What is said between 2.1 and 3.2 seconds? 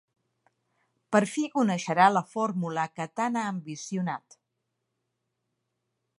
la fórmula que